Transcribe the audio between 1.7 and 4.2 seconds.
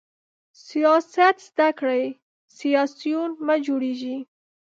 کړئ، سیاسیون مه جوړیږئ!